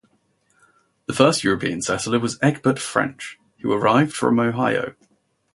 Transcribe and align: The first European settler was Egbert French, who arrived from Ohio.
The 1.05 1.13
first 1.13 1.43
European 1.43 1.83
settler 1.83 2.17
was 2.19 2.39
Egbert 2.41 2.79
French, 2.79 3.37
who 3.59 3.71
arrived 3.71 4.13
from 4.13 4.39
Ohio. 4.39 4.95